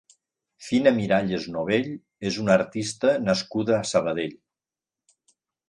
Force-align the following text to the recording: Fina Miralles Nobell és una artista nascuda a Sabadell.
Fina 0.67 0.93
Miralles 0.99 1.45
Nobell 1.57 1.91
és 2.31 2.41
una 2.45 2.55
artista 2.55 3.13
nascuda 3.29 3.79
a 3.79 3.85
Sabadell. 3.93 4.37